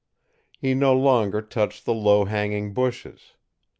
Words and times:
He 0.57 0.73
no 0.73 0.95
longer 0.97 1.43
touched 1.43 1.85
the 1.85 1.93
low 1.93 2.25
hanging 2.25 2.73
bushes. 2.73 3.33